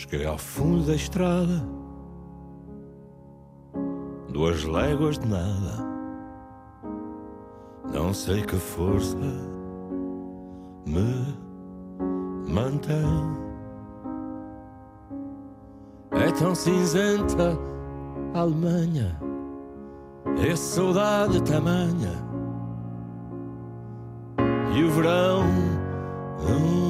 [0.00, 1.62] Cheguei ao fundo da estrada,
[4.30, 5.86] duas léguas de nada.
[7.92, 9.14] Não sei que força
[10.86, 11.36] me
[12.48, 12.96] mantém.
[16.12, 17.58] É tão cinzenta
[18.32, 19.20] a Alemanha,
[20.42, 22.12] é saudade tamanha.
[24.74, 25.44] E o verão
[26.38, 26.89] nunca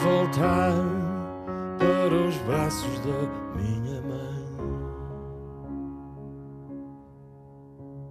[0.00, 0.72] Voltar
[1.78, 4.46] para os braços da minha mãe.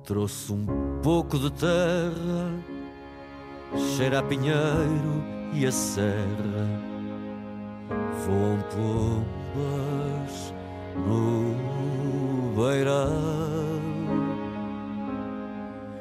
[0.04, 0.66] Trouxe um
[1.02, 2.52] pouco de terra,
[3.96, 5.24] cheira a pinheiro
[5.54, 6.68] e a serra.
[8.26, 8.60] Voam
[9.56, 10.54] pombas
[11.08, 11.56] no
[12.56, 13.80] beirão.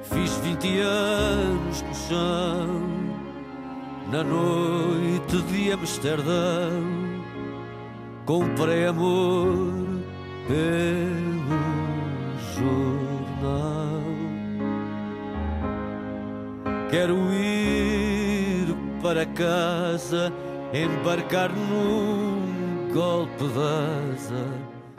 [0.03, 2.98] Fiz vinte anos no chão,
[4.11, 6.83] na noite de Amsterdão.
[8.25, 9.75] Comprei amor
[10.47, 11.59] pelo
[12.55, 14.03] jornal.
[16.91, 20.33] Quero ir para casa,
[20.73, 23.59] embarcar num golpe de
[24.15, 24.47] asa,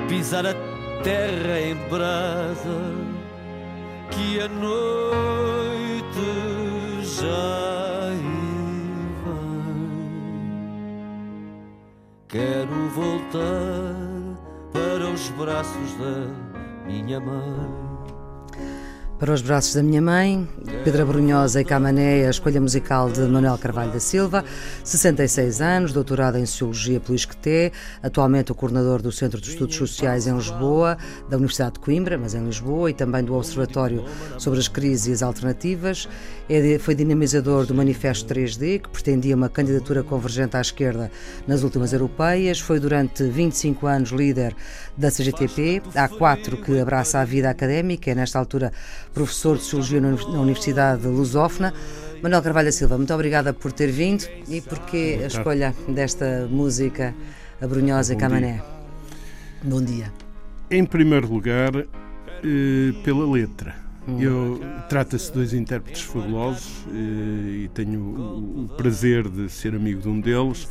[0.08, 0.54] pisar a
[1.04, 2.94] terra em brasa,
[4.12, 5.39] que a noite
[12.30, 13.96] Quero voltar
[14.72, 17.89] para os braços da minha mãe.
[19.20, 20.48] Para os braços da minha mãe,
[20.86, 24.46] Pedra Brunhosa e Camané, a escolha musical de Manuel Carvalho da Silva,
[24.82, 30.26] 66 anos, doutorado em Sociologia pelo ISCTE, atualmente o coordenador do Centro de Estudos Sociais
[30.26, 30.98] em Lisboa,
[31.30, 34.06] da Universidade de Coimbra, mas em Lisboa, e também do Observatório
[34.38, 36.08] sobre as Crises as Alternativas.
[36.48, 41.12] É foi dinamizador do Manifesto 3D, que pretendia uma candidatura convergente à esquerda
[41.46, 42.60] nas últimas europeias.
[42.62, 44.56] Foi durante 25 anos líder
[44.98, 48.72] da CGTP, há quatro que abraça a vida académica, é nesta altura
[49.14, 51.74] professor de Sociologia na Universidade Lusófona.
[52.22, 57.16] Manuel Carvalho Silva, muito obrigada por ter vindo e porque a escolha desta música,
[57.62, 58.62] a Brunhosa Bom Camané.
[59.64, 60.12] Bom dia.
[60.70, 63.76] Em primeiro lugar, eh, pela letra.
[64.20, 70.02] Eu trata-se de dois intérpretes fabulosos eh, e tenho o, o prazer de ser amigo
[70.02, 70.68] de um deles.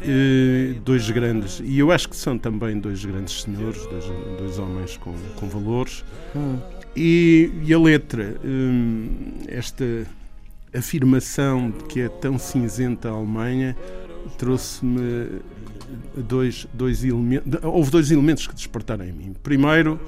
[0.00, 4.04] Eh, dois grandes, e eu acho que são também dois grandes senhores, dois,
[4.38, 6.04] dois homens com, com valores.
[6.96, 9.08] E, e a letra, hum,
[9.46, 10.06] esta
[10.74, 13.76] afirmação de que é tão cinzenta a Alemanha,
[14.36, 15.40] trouxe-me
[16.16, 17.60] dois, dois elementos.
[17.62, 19.34] Houve dois elementos que despertaram em mim.
[19.42, 19.98] Primeiro,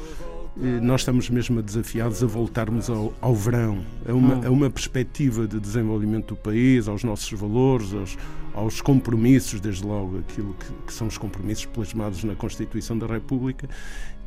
[0.61, 5.47] eh, nós estamos mesmo desafiados a voltarmos ao, ao verão, a uma, a uma perspectiva
[5.47, 8.19] de desenvolvimento do país, aos nossos valores, aos,
[8.55, 13.69] aos compromissos, desde logo aquilo que, que são os compromissos plasmados na Constituição da República.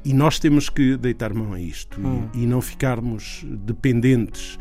[0.06, 2.00] E nós temos que deitar mão a isto
[2.34, 4.58] e- e, não ficarmos dependentes,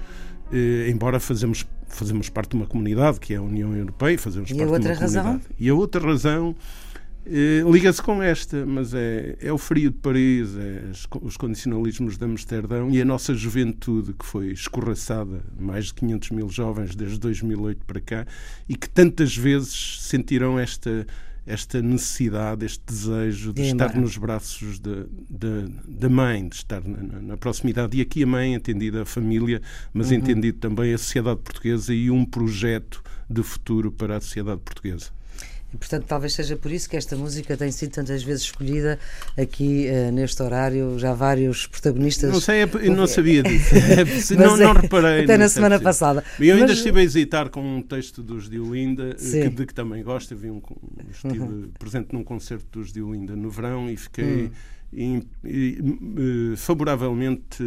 [0.53, 4.55] eh, embora fazemos, fazemos parte de uma comunidade que é a União Europeia, fazemos E
[4.55, 5.23] a parte de outra uma razão?
[5.25, 5.55] comunidade.
[5.59, 6.55] E a outra razão
[7.25, 12.17] eh, liga-se com esta, mas é, é o frio de Paris, é co- os condicionalismos
[12.19, 17.19] de Amsterdão e a nossa juventude que foi escorraçada, mais de 500 mil jovens desde
[17.21, 18.27] 2008 para cá,
[18.69, 21.07] e que tantas vezes sentirão esta,
[21.47, 27.37] esta necessidide, este desejo de estar nos braços da, mãe, de estar na, na- na
[27.37, 27.97] proximidade.
[27.99, 29.61] E aqui a mãe, entendida a família,
[29.93, 30.19] mas Uhum.
[30.19, 35.11] entendido também a sociedade portuguesa e um projeto de futuro para a sociedade portuguesa.
[35.73, 38.99] E, portanto, talvez seja por isso que esta música tem sido tantas vezes escolhida
[39.39, 40.99] aqui eh, neste horário.
[40.99, 42.31] Já vários protagonistas.
[42.31, 43.75] Não sei, é- eu não sabia disso.
[44.07, 45.25] Mas não, não é, reparei.
[45.25, 45.85] Até na é semana possível.
[45.89, 46.25] passada.
[46.39, 49.67] E eu ainda Mas- estive a hesitar com um texto dos Diolinda, eh, que, de
[49.67, 50.37] que também gosto.
[50.37, 50.61] Vi um,
[51.11, 51.71] estive Uhum.
[51.79, 54.51] presente num concerto dos Diolinda no verão e fiquei.
[56.57, 57.63] Favoravelmente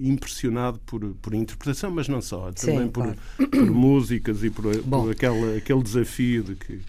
[0.00, 3.18] impressionado por, por interpretação, mas não só, também Sim, por, claro.
[3.50, 5.02] por músicas e por, Bom.
[5.04, 6.80] por aquele, aquele desafio de que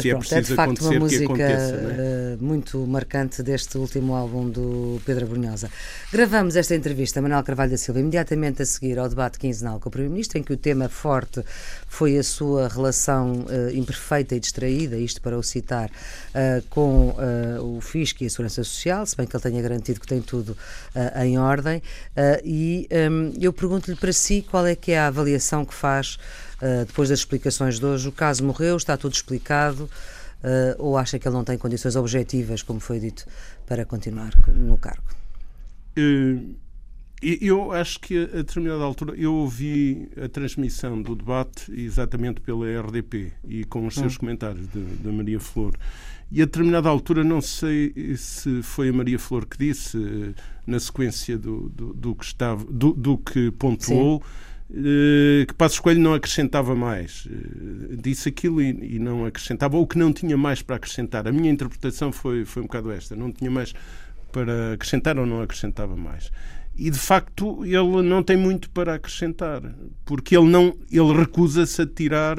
[0.00, 1.82] se é pronto, é de preciso facto uma acontecer, que música aconteça.
[1.82, 1.94] não é?
[1.98, 5.70] eh, muito marcante deste último álbum do Pedro Brunhosa.
[6.12, 9.88] Gravamos esta entrevista a Manuel Carvalho da Silva imediatamente a seguir ao debate quinzenal com
[9.88, 11.42] o Primeiro-Ministro, em que o tema forte
[11.86, 15.90] foi a sua relação eh, imperfeita e distraída, isto para o citar,
[16.34, 20.00] eh, com eh, o Fisco e a Segurança Social, se bem que ele tenha garantido
[20.00, 20.56] que tem tudo
[20.94, 21.82] eh, em ordem.
[22.16, 26.18] Eh, e hum, eu pergunto-lhe para si qual é que é a avaliação que faz
[26.60, 31.18] Uh, depois das explicações de hoje, o caso morreu, está tudo explicado, uh, ou acha
[31.18, 33.26] que ele não tem condições objetivas, como foi dito,
[33.66, 35.02] para continuar no cargo?
[37.22, 43.32] Eu acho que a determinada altura eu ouvi a transmissão do debate exatamente pela RDP
[43.46, 45.74] e com os seus comentários da Maria Flor.
[46.32, 50.78] E a determinada altura, não sei se foi a Maria Flor que disse, eh, na
[50.78, 54.22] sequência do, do, do que, estava, do, do que pontuou,
[54.72, 57.26] eh, que Passos Coelho não acrescentava mais.
[57.28, 61.26] Eh, Disse aquilo e, e não acrescentava, ou que não tinha mais para acrescentar.
[61.26, 63.74] A minha interpretação foi, foi um bocado esta: não tinha mais
[64.30, 66.30] para acrescentar ou não acrescentava mais.
[66.80, 69.60] E de facto ele não tem muito para acrescentar,
[70.02, 72.38] porque ele não ele recusa-se a tirar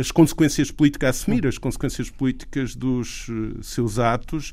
[0.00, 4.52] as consequências políticas, a assumir as consequências políticas dos eh, seus atos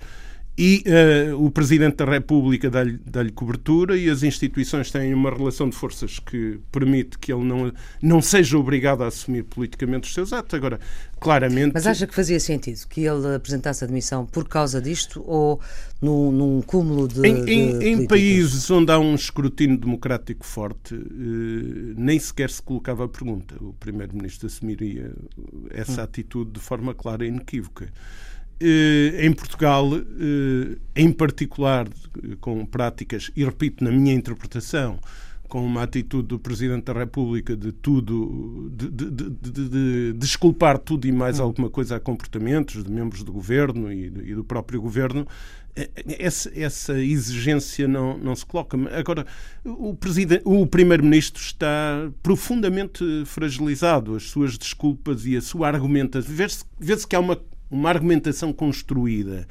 [0.56, 5.68] e eh, o Presidente da República dá-lhe dá-lhe cobertura e as instituições têm uma relação
[5.68, 7.72] de forças que permite que ele não,
[8.02, 10.54] não seja obrigado a assumir politicamente os seus atos.
[10.54, 10.80] Agora,
[11.20, 11.72] claramente.
[11.74, 15.60] Mas acha que fazia sentido que ele apresentasse a demissão por causa disto ou
[16.00, 17.26] num, num cúmulo de.
[17.28, 18.08] Em, de em- em políticas?
[18.08, 23.56] países onde há um escrutínio democrático forte, eh, nem sequer se colocava a pergunta.
[23.60, 25.12] O Primeiro-Ministro assumiria
[25.72, 27.92] essa atitude de forma clara e inequívoca.
[28.60, 35.00] Eh, Em Portugal, eh, em particular, eh, com práticas, e repito, na minha interpretação,
[35.50, 40.80] com uma atitude do Presidente da República de tudo, de, de- de- de- de desculpar
[40.80, 44.44] tudo e mais alguma coisa a comportamentos de membros do governo e do, e do
[44.44, 45.28] próprio governo,
[46.20, 48.78] essa, essa exigência não, não se coloca.
[48.98, 49.26] Agora,
[49.66, 49.96] o,
[50.46, 54.16] o Primeiro-Ministro está profundamente fragilizado.
[54.16, 56.32] As suas desculpas e a sua argumentação.
[56.34, 57.40] Vê-se vê que há uma,
[57.74, 59.48] uma argumentação construída.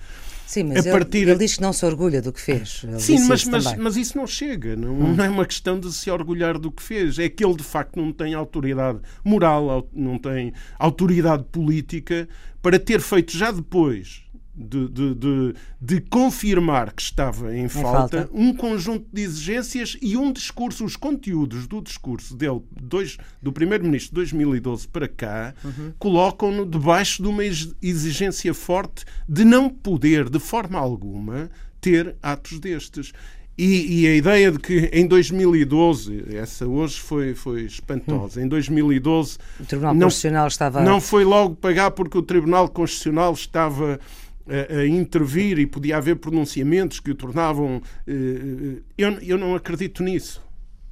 [0.46, 2.82] Sim, mas a ele, partir- ele diz que não se orgulha do que fez.
[2.84, 4.76] Ele Sim, mas, isso mas, mas isso não chega.
[4.76, 7.19] Não, não é uma questão de se orgulhar do que fez.
[7.19, 12.28] É que ele, de facto, não tem autoridade moral, não tem autoridade política
[12.60, 14.22] para ter feito já depois
[14.54, 18.31] de, de, de, de confirmar que estava em, falta, falta.
[18.34, 24.10] um conjunto de exigências e um discurso, os conteúdos do discurso dele, dois, do Primeiro-Ministro
[24.10, 25.54] de 2012 para cá,
[25.99, 31.50] colocam-no debaixo de uma ex- exigência forte de não poder, de forma alguma,
[31.81, 33.12] ter atos destes.
[33.56, 39.37] E, e a ideia de que em 2012, essa hoje foi, foi espantosa, em 2012
[39.60, 40.81] O Tribunal não- Constitucional estava.
[40.82, 44.00] não foi logo pagar porque o Tribunal Constitucional estava
[44.48, 47.80] a, a intervir e podia haver pronunciamentos que o tornavam.
[48.06, 50.42] eh, eu, eu não acredito nisso.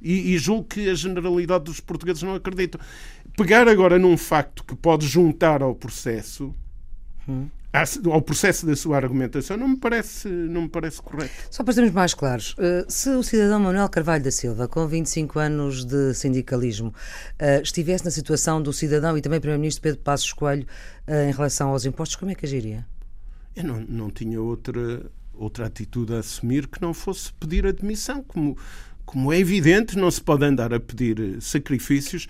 [0.01, 2.81] E, e julgo que a generalidade dos portugueses não acreditam.
[3.37, 6.53] Pegar agora num facto que pode juntar ao processo.
[7.71, 11.31] à- Ao processo da sua argumentação não me parece, não me parece correto.
[11.49, 15.39] Só para sermos mais claros, eh, se o cidadão Manuel Carvalho da Silva, com 25
[15.39, 16.93] anos de sindicalismo,
[17.39, 20.65] eh, estivesse na situação do cidadão e também Primeiro-Ministro Pedro Passos Coelho
[21.07, 22.85] eh, em relação aos impostos, como é que agiria?
[23.55, 28.23] Eu não, não tinha outra, outra atitude a assumir que não fosse pedir admissão.
[28.23, 28.57] Como,
[29.05, 32.27] como é evidente, não se pode andar a pedir sacrifícios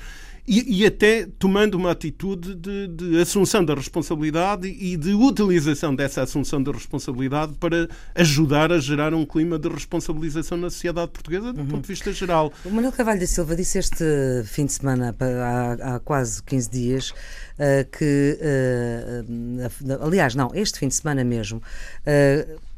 [0.48, 6.24] e, e até tomando uma atitude de, de assunção da responsabilidade e de utilização dessa
[6.24, 11.64] assunção da responsabilidade para ajudar a gerar um clima de responsabilização na sociedade portuguesa do
[11.64, 12.52] ponto de vista geral.
[12.66, 14.04] O Manuel Carvalho da Silva disse este
[14.46, 17.14] fim de semana, há, há quase 15 dias,
[17.58, 19.24] eh, que, eh,
[19.60, 21.62] eh, aliás, não, este fim de semana mesmo,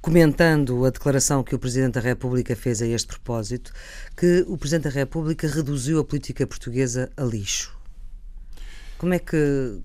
[0.03, 3.71] comentando a declaração que o Presidente da República fez a este propósito,
[4.17, 7.73] que o Presidente da República reduziu a política portuguesa a lixo.
[8.97, 9.79] Como é que.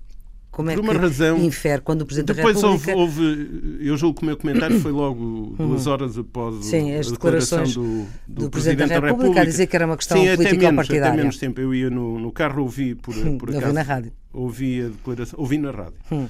[0.50, 3.20] Como é Por uma que razão- infere quando o Presidente Depois da houve, República.
[3.22, 7.10] houve, eu julgo que o meu comentário foi logo duas horas após Sim, as a
[7.12, 10.34] declaração declarações do, do, do Presidente da República a dizer que era uma questão Sim,
[10.34, 11.12] política menos, partidária.
[11.12, 11.60] Até menos tempo.
[11.60, 13.72] Eu ia no, no carro, ouvi por, por Ouvi acaso.
[13.72, 14.12] na rádio.
[14.32, 15.94] Ouvi a declaração, ouvi na rádio.
[16.10, 16.26] Hum.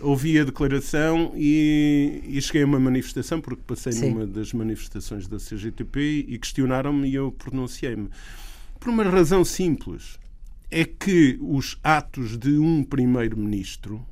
[0.00, 4.10] Ouvi a declaração e, e cheguei a uma manifestação, porque passei Sim.
[4.10, 8.08] numa das manifestações da CGTP e questionaram-me e eu pronunciei-me.
[8.78, 10.18] Por uma razão simples.
[10.72, 14.06] É que os atos de um primeiro-ministro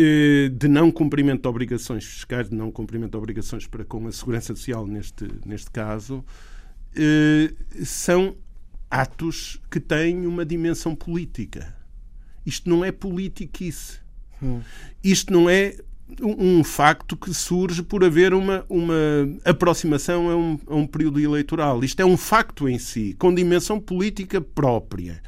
[0.00, 4.12] eh, de não cumprimento de obrigações fiscais, de não cumprimento de obrigações para com a
[4.12, 6.24] Segurança Social, neste, neste caso,
[6.94, 7.52] eh,
[7.84, 8.36] são
[8.88, 11.76] atos que têm uma dimensão política.
[12.46, 13.98] Isto não é politiquice.
[15.02, 15.74] Isto não é
[16.22, 18.94] um facto que surge por haver uma, uma
[19.44, 21.84] aproximação a um, a um período eleitoral.
[21.84, 25.22] Isto é um facto em si, com dimensão política própria.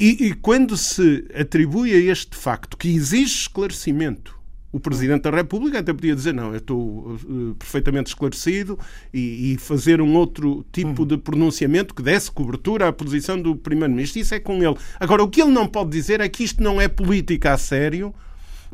[0.00, 4.38] E, e, quando se atribui a este facto que exige esclarecimento,
[4.70, 8.78] o Presidente da República até podia dizer: não, eu estou uh, perfeitamente esclarecido
[9.12, 14.20] e, e, fazer um outro tipo de pronunciamento que desse cobertura à posição do Primeiro-Ministro.
[14.20, 14.76] Isso é com ele.
[15.00, 18.14] Agora, o que ele não pode dizer é que isto não é política a sério,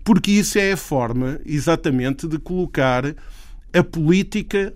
[0.05, 3.05] porque isso é a forma exatamente de colocar
[3.73, 4.73] a política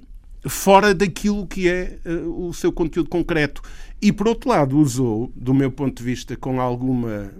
[0.47, 3.63] fora daquilo que é uh, o seu conteúdo concreto.
[4.01, 7.33] E, por outro lado, usou, do meu ponto de vista, com alguma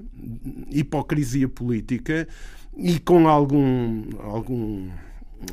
[0.71, 2.29] hipocrisia política
[2.77, 4.05] e com algum.
[4.21, 4.89] algum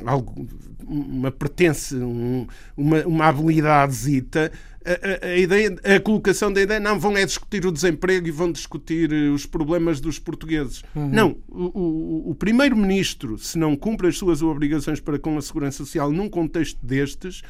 [0.04, 0.46] algo,
[0.86, 4.52] uma pertence, um, uma, uma habilidadezita,
[4.84, 8.30] a, a, a, ideia, a colocação da ideia, não, vão é discutir o desemprego e
[8.30, 10.84] vão discutir eh, os problemas dos portugueses.
[10.94, 11.08] Uhum.
[11.08, 15.78] Não, o, o, o primeiro-ministro, se não cumpre as suas obrigações para com a segurança
[15.78, 17.42] social num contexto destes,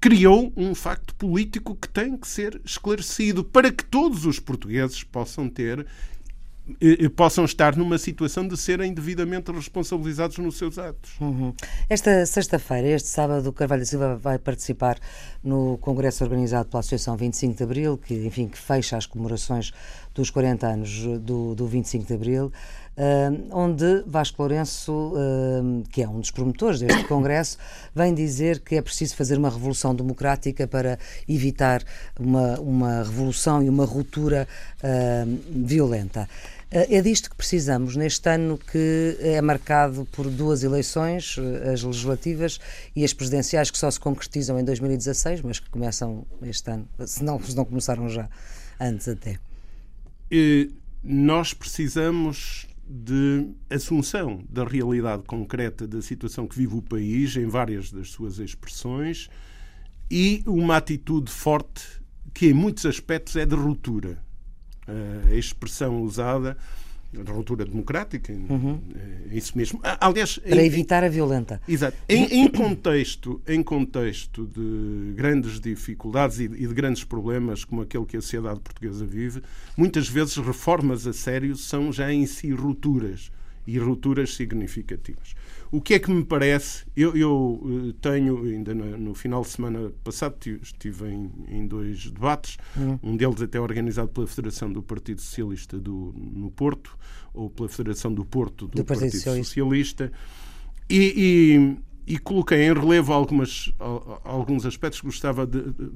[0.00, 5.48] criou um facto político que tem que ser esclarecido para que todos os portugueses possam
[5.48, 5.86] ter
[7.14, 11.12] possam estar numa situação de serem devidamente responsabilizados nos seus atos.
[11.20, 11.54] Uhum.
[11.88, 14.98] Esta sexta-feira, este sábado, o Carvalho Silva vai participar
[15.42, 19.72] no congresso organizado pela Associação 25 de Abril, que, enfim, que fecha as comemorações
[20.14, 22.52] dos 40 anos do, do 25 de Abril.
[22.96, 27.58] Uh, onde Vasco Lourenço, uh, que é um dos promotores deste Congresso,
[27.94, 31.84] vem dizer que é preciso fazer uma revolução democrática para evitar
[32.18, 34.48] uma, uma revolução e uma ruptura
[34.82, 36.26] uh, violenta.
[36.68, 41.36] É disto que precisamos neste ano que é marcado por duas eleições,
[41.72, 42.58] as legislativas
[42.94, 47.22] e as presidenciais, que só se concretizam em 2016, mas que começam este ano, se
[47.22, 48.28] não, se não começaram já
[48.80, 49.38] antes até.
[50.28, 50.72] E
[51.04, 57.92] nós precisamos de assunção da realidade concreta da situação que vive o país em várias
[57.92, 59.28] das suas expressões
[60.10, 61.84] e uma atitude forte
[62.34, 64.25] que em muitos aspectos é de ruptura.
[64.88, 66.56] A expressão usada
[67.22, 68.80] ruptura democrática, uhum.
[69.30, 69.80] é isso mesmo.
[69.82, 71.60] Ah, aliás, para em, evitar a violenta.
[71.66, 71.96] Exato.
[72.08, 78.04] Em, em, contexto, em contexto de grandes dificuldades e, e de grandes problemas como aquele
[78.04, 79.42] que a sociedade portuguesa vive,
[79.76, 83.30] muitas vezes reformas a sério são já em si rupturas
[83.66, 85.34] e rupturas significativas.
[85.70, 86.84] O que é que me parece?
[86.96, 92.10] Eu, eu eh, tenho, ainda no, no, final de semana passado, estive em, em dois
[92.10, 92.98] debates, hum.
[93.02, 96.96] um deles até organizado pela Federação do Partido Socialista do, no Porto,
[97.34, 99.48] ou pela Federação do Porto do, do Partido, Partido, Socialista.
[99.48, 100.12] Socialista.
[100.88, 103.72] E, e coloquei em relevo algumas,
[104.22, 105.90] alguns aspectos que gostava de, de,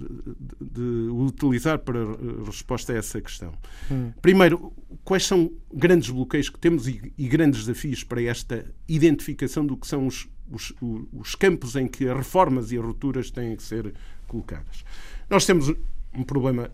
[0.60, 2.00] de, utilizar para
[2.44, 3.52] resposta a essa questão.
[3.90, 4.12] Hum.
[4.20, 4.72] Primeiro,
[5.04, 9.86] quais são grandes bloqueios que temos e, e, grandes desafios para esta identificação do que
[9.86, 10.74] são os, os,
[11.12, 13.94] os campos em que as reformas e as rupturas têm que ser
[14.26, 14.84] colocadas?
[15.28, 15.72] Nós temos
[16.12, 16.70] um problema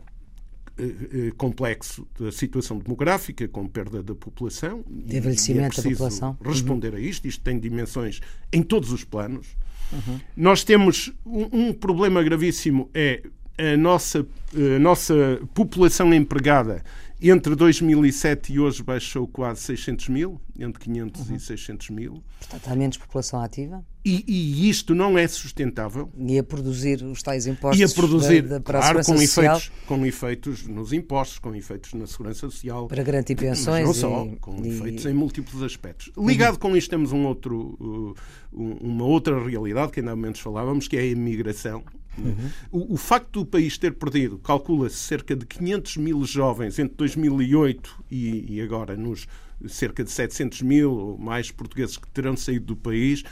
[1.36, 4.84] complexo da situação demográfica, com perda da população.
[4.88, 6.38] De envelhecimento é da população.
[6.44, 6.98] Responder uhum.
[6.98, 7.26] a isto.
[7.26, 8.20] Isto tem dimensões
[8.52, 9.56] em todos os planos.
[9.92, 10.20] Uhum.
[10.36, 13.22] Nós temos um, um, problema gravíssimo é
[13.58, 16.84] a nossa, a nossa população empregada
[17.20, 21.36] entre 2007 e hoje baixou quase 600 mil, entre 500 uhum.
[21.36, 22.22] e 600 mil.
[22.38, 23.84] Portanto, há menos população ativa?
[24.08, 26.08] E, e, isto não é sustentável.
[26.16, 29.18] E a produzir os tais impostos e a produzir, da, da, para claro, a com
[29.18, 29.56] social.
[29.56, 32.86] efeitos, com efeitos nos impostos, com efeitos na segurança social.
[32.86, 33.84] Para garantir pensões.
[33.84, 34.68] Não só, com e...
[34.68, 36.12] efeitos em múltiplos aspectos.
[36.16, 36.60] Ligado uhum.
[36.60, 38.14] com isto temos um outro, uh,
[38.52, 41.82] uma outra realidade, que ainda há momentos falávamos, que é a imigração.
[42.16, 42.50] Uhum.
[42.70, 48.04] O, o, facto do país ter perdido, calcula-se, cerca de 500 mil jovens entre 2008
[48.10, 49.26] e, e, agora, nos
[49.66, 53.22] cerca de 700 mil ou mais portugueses que terão saído do país,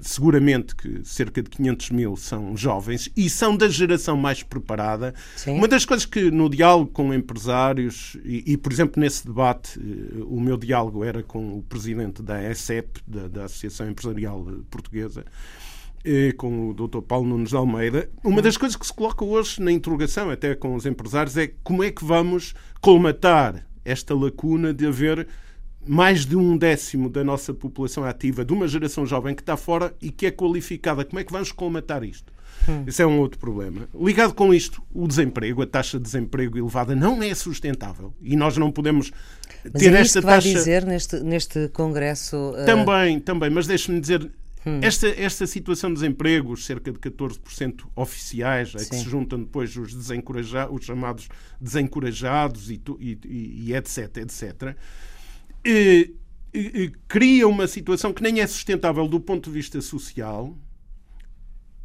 [0.00, 5.14] seguramente que cerca de 500 mil são jovens e são da geração mais preparada.
[5.36, 5.52] Sim.
[5.52, 10.22] Uma das coisas que no diálogo com empresários, e, e, por exemplo nesse debate, eh,
[10.24, 15.24] o meu diálogo era com o presidente da ESEP, da, da Associação Empresarial Portuguesa,
[16.38, 17.02] com o Dr.
[17.02, 20.74] Paulo Nunes de Almeida, uma das coisas que se coloca hoje na interrogação, até com
[20.74, 25.26] os empresários, é como é que vamos colmatar esta lacuna de haver
[25.86, 29.94] mais de um décimo da nossa população ativa, de uma geração jovem que está fora
[30.00, 31.04] e que é qualificada.
[31.04, 32.32] Como é que vamos colmatar isto?
[32.68, 32.84] Hum.
[32.86, 33.88] Esse é um outro problema.
[33.94, 38.56] Ligado com isto, o desemprego, a taxa de desemprego elevada não é sustentável e nós
[38.56, 39.10] não podemos
[39.64, 40.48] Mas ter é esta que vai taxa...
[40.48, 42.36] dizer neste, neste congresso?
[42.36, 42.66] Uh...
[42.66, 44.30] Também, também, mas deixe-me dizer,
[44.66, 44.78] Hum.
[44.82, 49.94] Esta, esta situação de desemprego, cerca de 14% oficiais, a que se juntam depois os,
[49.94, 53.18] desencorajados, os chamados desencorajados e, e,
[53.68, 54.76] e etc, etc,
[57.06, 60.56] cria uma situação que nem é sustentável do ponto de vista social,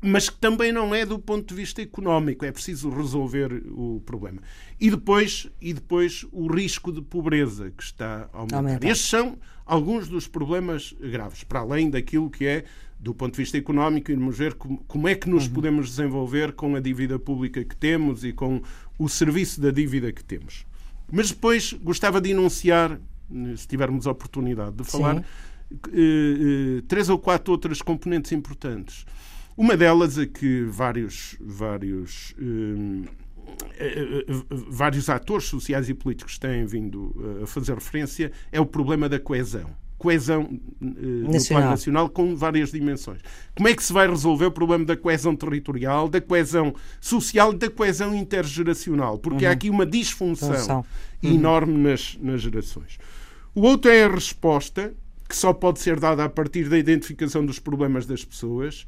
[0.02, 2.46] mas que também não é do ponto de vista económico.
[2.46, 4.42] É preciso resolver o problema.
[4.80, 8.58] E depois, e depois o risco de pobreza que está a aumentar.
[8.58, 8.88] aumentar.
[8.88, 12.66] Estes são alguns dos problemas graves, para além daquilo que é,
[13.00, 15.54] do ponto de vista económico, irmos ver como, como é que nos uhum.
[15.54, 18.62] podemos desenvolver com a dívida pública que temos e com
[18.98, 20.66] o serviço da dívida que temos.
[21.12, 23.00] Mas depois gostava de enunciar,
[23.56, 25.22] se tivermos a oportunidade de falar, eh,
[25.94, 29.06] eh, três ou quatro outras componentes importantes.
[29.58, 32.36] Uma delas é que vários, vários
[33.78, 38.66] eh, eh, eh, vários atores sociais e políticos têm vindo a fazer referência é o
[38.66, 39.70] problema da coesão.
[39.98, 43.22] Coesão no plano nacional com várias dimensões.
[43.56, 47.58] Como é que se vai resolver o problema da coesão territorial, da coesão social e
[47.58, 49.18] da coesão intergeracional?
[49.18, 49.52] Porque uhum.
[49.52, 50.84] há aqui uma disfunção
[51.24, 51.34] uhum.
[51.34, 53.00] enorme nas, nas gerações.
[53.58, 54.94] O outro é a resposta,
[55.30, 58.86] que só pode ser dada a partir da identificação dos problemas das pessoas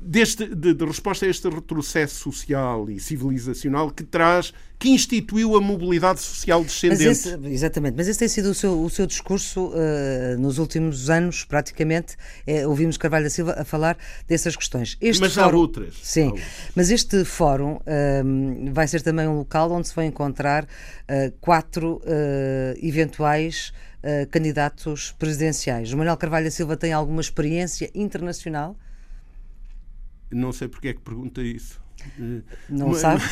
[0.00, 5.60] deste, de, de, resposta a este retrocesso social e civilizacional que traz, que instituiu a
[5.60, 7.04] mobilidade social descendente.
[7.04, 11.10] Mas esse, exatamente, mas esse tem sido o seu, o seu discurso uh, nos últimos
[11.10, 12.16] anos, praticamente.
[12.46, 14.96] É, ouvimos Carvalho da Silva a falar dessas questões.
[15.02, 15.94] Este mas fórum, há outras.
[16.02, 16.46] Sim, há outras.
[16.74, 22.00] mas este fórum uh, vai ser também um local onde se vai encontrar uh, quatro
[22.82, 23.72] eventuais
[24.30, 25.92] candidatos presidenciais.
[25.92, 28.74] O Manuel Carvalho da Silva tem alguma experiência internacional?
[30.30, 31.80] Não sei porque é que pergunta isso.
[32.68, 33.22] Não uma, sabe?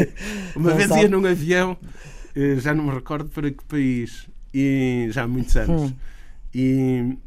[0.56, 1.02] uma não vez sabe.
[1.02, 1.76] ia num avião,
[2.34, 5.90] eh, já não me recordo para que país, e já há muitos anos.
[5.90, 5.96] Hum.
[6.54, 7.18] E,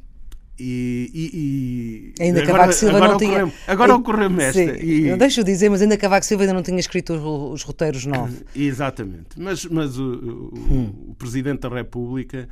[0.59, 3.53] e, e, ainda agora, Cavaco Silva agora não tinha.
[3.67, 4.61] Agora ocorreu-me esta.
[4.61, 5.15] E...
[5.15, 8.43] Deixa eu dizer, mas ainda Cavaco Silva ainda não tinha escrito os, os roteiros novos.
[8.55, 9.37] Exatamente.
[9.37, 10.93] Mas, mas o, o, hum.
[11.09, 12.49] o Presidente da República,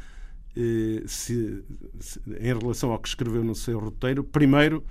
[0.55, 1.63] eh, se,
[1.99, 4.83] se, em relação ao que escreveu no seu roteiro, primeiro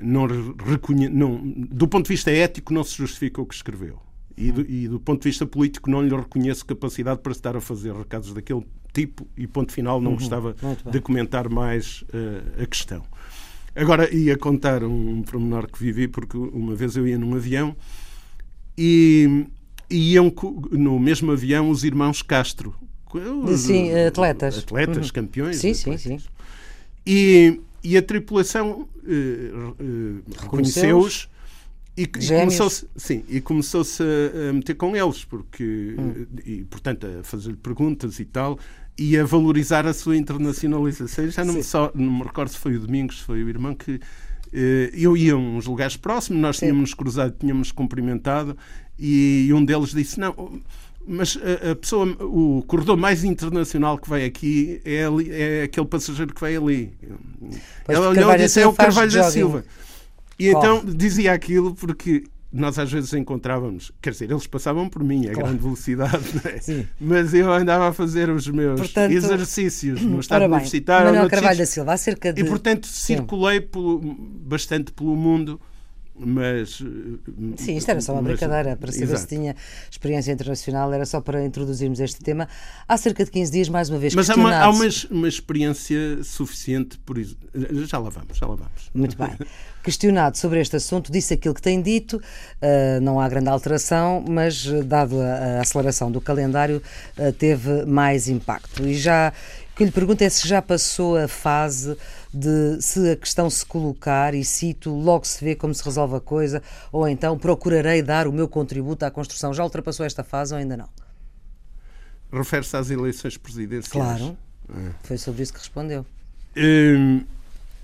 [0.00, 0.26] não
[0.64, 1.08] reconhe...
[1.08, 3.98] não, do ponto de vista ético, não se justifica o que escreveu.
[4.36, 7.60] E do, e do, ponto de vista político, não lhe reconheço capacidade para estar a
[7.60, 10.16] fazer recados daquele tipo e, ponto final, não uhum.
[10.16, 10.54] gostava
[10.90, 13.02] de comentar mais uh, a questão.
[13.74, 17.76] Agora, ia contar um pormenor que vivi, porque uma vez eu ia num avião
[18.76, 19.46] e,
[19.90, 20.32] e iam
[20.70, 22.74] no mesmo avião os irmãos Castro.
[23.44, 24.58] Os, sim, atletas.
[24.58, 25.12] Atletas, uhum.
[25.12, 25.56] campeões.
[25.56, 26.18] Sim, sim, sim.
[27.06, 31.28] E, e a tripulação uh, reconheceu-os
[31.96, 36.26] e, começou-se sim, e começou-se a, meter com eles, porque hum.
[36.46, 38.58] e portanto a fazer perguntas e tal
[38.96, 41.28] e a valorizar a sua internacionalização.
[41.30, 43.74] Já não me, só, não me recordo se foi o Domingos, se foi o irmão
[43.74, 44.00] que
[44.92, 48.56] eu ia a uns lugares próximos, nós tínhamos nos cruzado, tínhamos cumprimentado
[48.98, 50.60] e um deles disse não
[51.08, 55.86] mas a, a, pessoa, o corredor mais internacional que vai aqui é, ali, é aquele
[55.86, 56.92] passageiro que vai ali.
[57.84, 59.64] Pois Ela olhou e disse: é o Carvalho da Silva.
[60.38, 60.58] E oh.
[60.58, 65.32] então dizia aquilo porque nós às vezes encontrávamos, quer dizer, eles passavam por mim a
[65.32, 65.48] claro.
[65.48, 66.84] grande velocidade, é?
[66.98, 71.06] mas eu andava a fazer os meus portanto, exercícios no estado bem, universitário.
[71.06, 72.40] Manuel Carvalho da Silva, acerca de...
[72.40, 75.60] E portanto circulei pelo, bastante pelo mundo
[76.18, 76.82] mas.
[77.56, 79.20] Sim, isto era só uma mas, brincadeira para saber exato.
[79.20, 79.56] se tinha
[79.90, 82.48] experiência internacional, era só para introduzirmos este tema.
[82.86, 84.14] Há cerca de 15 dias, mais uma vez.
[84.14, 87.36] Mas há uma, há uma, uma experiência suficiente, por isso.
[87.86, 88.90] Já lá vamos, já lá vamos.
[88.92, 89.30] Muito bem.
[89.82, 94.66] Questionado sobre este assunto, disse aquilo que tem dito, uh, não há grande alteração, mas
[94.84, 96.82] dado a, a aceleração do calendário,
[97.16, 98.86] uh, teve mais impacto.
[98.86, 99.32] E já
[99.78, 101.96] que lhe pergunto é se já passou a fase
[102.32, 106.20] de se a questão se colocar, e cito, logo se vê como se resolve a
[106.20, 106.62] coisa,
[106.92, 109.54] ou então procurarei dar o meu contributo à construção.
[109.54, 110.88] Já ultrapassou esta fase ou ainda não?
[112.32, 113.90] Refere-se às eleições presidenciais.
[113.90, 114.36] Claro.
[114.68, 114.90] É.
[115.02, 116.04] Foi sobre isso que respondeu.
[116.56, 117.24] Hum,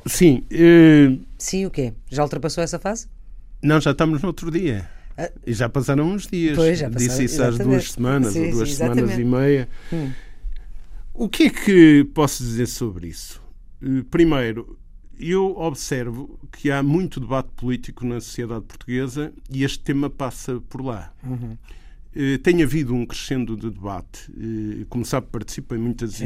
[0.06, 0.44] sim.
[0.52, 1.94] Hum, sim, o quê?
[2.10, 3.06] Já ultrapassou essa fase?
[3.62, 4.88] Não, já estamos no outro dia.
[5.16, 6.56] Ah, e já passaram uns dias.
[6.56, 7.62] Pois, já passaram, Disse isso exatamente.
[7.62, 9.68] às duas semanas, sim, ou duas sim, semanas e meia.
[9.92, 10.12] Hum.
[11.14, 13.43] O que é que posso dizer sobre isso?
[13.84, 14.78] Eh, primeiro,
[15.18, 20.82] eu observo que há muito debate político na sociedade portuguesa e este tema passa por
[20.82, 21.12] lá.
[21.22, 21.56] Uhum.
[22.16, 24.30] Eh, tem havido um crescendo de debate.
[24.38, 26.20] Eh, como sabe, participa em muitas,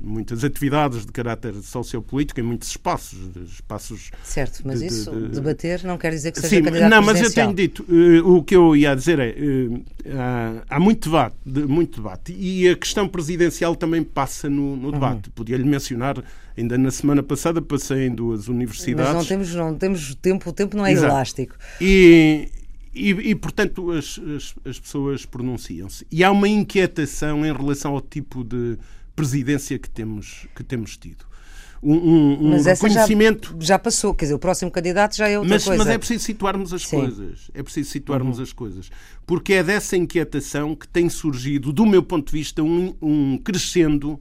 [0.00, 3.18] muitas atividades de caráter sociopolítico, em muitos espaços.
[3.46, 6.90] espaços certo, mas de, isso, de, de, debater, não quer dizer que seja Sim, candidato
[6.90, 7.86] não, mas eu tenho dito,
[8.24, 9.34] o que eu ia dizer é,
[10.18, 15.26] há, há muito debate, muito debate, e a questão presidencial também passa no, no debate.
[15.26, 15.32] Uhum.
[15.34, 16.22] Podia-lhe mencionar,
[16.56, 19.12] ainda na semana passada passei em duas universidades.
[19.12, 21.12] Mas não temos, não temos tempo, o tempo não é Exato.
[21.12, 21.56] elástico.
[21.80, 22.48] E,
[22.94, 26.06] e, e, portanto, as, as, as pessoas pronunciam-se.
[26.10, 28.78] E há uma inquietação em relação ao tipo de
[29.16, 31.24] presidência que temos, que temos tido.
[31.82, 33.54] Um, um, mas reconhecimento.
[33.60, 35.84] Já, já, passou, quer dizer, o próximo candidato já é outra mas, coisa.
[35.84, 37.00] Mas é preciso situarmos as Sim.
[37.00, 37.50] coisas.
[37.52, 38.42] É preciso situarmos uhum.
[38.42, 38.90] as coisas.
[39.26, 44.18] Porque é dessa inquietação que tem surgido, do meu ponto de vista, um, um crescendo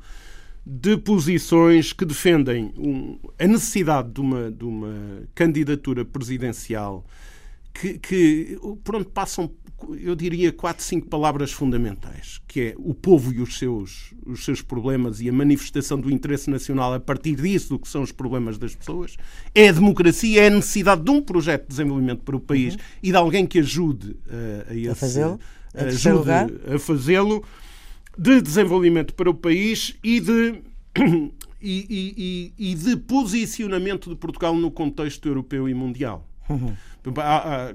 [0.65, 2.73] de posições que defendem
[3.39, 7.05] a necessidade de uma, de uma candidatura presidencial
[7.73, 9.51] que, que por onde passam,
[9.99, 14.61] eu diria, quatro, cinco palavras fundamentais, que é o povo e os seus, os seus
[14.61, 18.57] problemas e a manifestação do interesse nacional a partir disso, do que são os problemas
[18.57, 19.17] das pessoas,
[19.53, 22.81] é a democracia, é a necessidade de um projeto de desenvolvimento para o país uhum.
[23.01, 25.39] e de alguém que ajude a, a, esse, a fazê-lo,
[26.75, 27.43] a fazê-lo,
[28.17, 30.61] de desenvolvimento para o país e de
[31.59, 36.27] e, e, e, de posicionamento de Portugal no contexto europeu e mundial.
[36.49, 36.75] Uhum.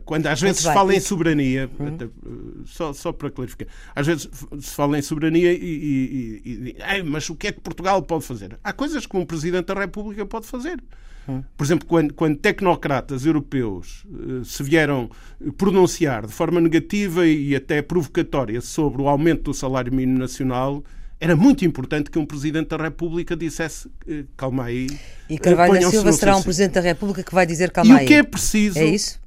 [0.05, 2.65] Quando às vezes se fala em soberania, uhum.
[2.65, 4.29] só, só para clarificar, às vezes
[4.61, 8.25] se fala em soberania e, e, e, e mas o que é que Portugal pode
[8.25, 8.59] fazer?
[8.65, 10.83] Há coisas que um Presidente da República pode fazer.
[11.29, 11.45] Uhum.
[11.57, 15.11] Por exemplo, quando, quando tecnocratas europeus uh, se vieram
[15.59, 20.83] pronunciar de forma negativa e até provocatória sobre o aumento do salário mínimo nacional,
[21.21, 24.87] era muito importante que um Presidente da República dissesse eh, calma aí.
[25.29, 28.03] E Carvalho da Silva será um Presidente da República que vai dizer calma aí.
[28.03, 28.79] E o que é preciso.
[28.79, 29.21] É isso?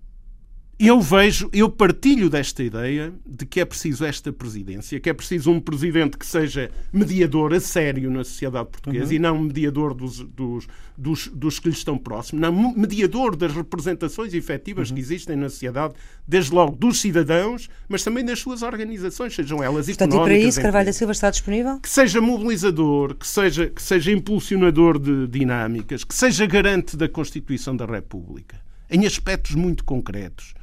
[0.87, 5.51] Eu vejo, eu partilho desta ideia de que é preciso esta presidência, que é preciso
[5.51, 9.15] um presidente que seja mediador a sério na sociedade portuguesa uhum.
[9.15, 10.67] e não mediador dos, dos,
[10.97, 14.95] dos, dos, que lhe estão próximos, não mediador das representações efetivas uhum.
[14.95, 15.93] que existem na sociedade,
[16.27, 20.37] desde logo dos cidadãos, mas também das suas organizações, sejam elas Portanto, económicas.
[20.37, 21.79] E para isso, Carvalho da Silva está disponível?
[21.79, 27.75] Que seja mobilizador, que seja, que seja impulsionador de dinâmicas, que seja garante da Constituição
[27.75, 30.53] da República, em aspectos muito concretos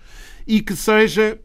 [0.46, 1.40] e que seja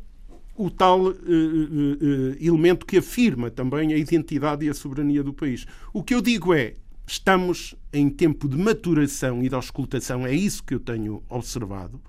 [0.55, 5.65] o tal uh, uh, elemento que afirma também a identidade e a soberania do país.
[5.91, 6.73] O que eu digo é,
[7.07, 11.99] estamos em tempo de maturação e de auscultação, é isso que eu tenho observado.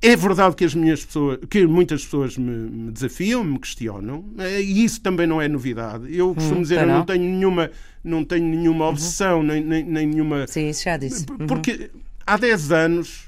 [0.00, 4.24] É verdade que as minhas pessoas, que muitas pessoas me, me desafiam, me questionam,
[4.62, 6.16] e isso também não é novidade.
[6.16, 7.70] Eu costumo hum, dizer, eu não tenho nenhuma,
[8.04, 8.90] não tenho nenhuma uhum.
[8.92, 9.46] obsessão, uhum.
[9.46, 10.46] nem, nem, nem, nenhuma.
[10.46, 11.26] Sim, isso já disse.
[11.28, 11.48] Uhum.
[11.48, 11.90] Porque
[12.24, 13.27] há 10 anos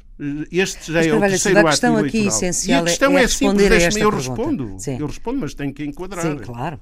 [0.53, 3.29] este já é o terceiro ato A questão aqui essencial e a questão é, é,
[3.29, 4.31] simples, a esta eu pergunta.
[4.31, 4.77] respondo.
[4.79, 4.99] Sim.
[4.99, 6.23] Eu respondo, mas tenho que enquadrar.
[6.23, 6.79] Sim, claro.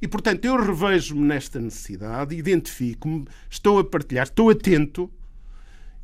[0.00, 5.10] E, portanto, eu revejo-me nesta necessidade, identifico-me, estou a partilhar, estou atento.